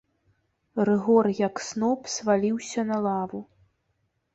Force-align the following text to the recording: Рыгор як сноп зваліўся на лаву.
Рыгор 0.89 1.29
як 1.47 1.55
сноп 1.67 2.01
зваліўся 2.17 2.81
на 2.93 2.97
лаву. 3.09 3.49